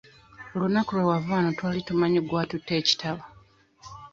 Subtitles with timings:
[0.55, 3.23] Olunaku lwe wava wano twali tumanyi gwe atutte ekitabo.